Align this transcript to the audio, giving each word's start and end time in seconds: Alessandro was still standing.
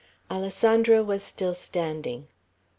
Alessandro 0.31 1.03
was 1.03 1.21
still 1.21 1.53
standing. 1.53 2.27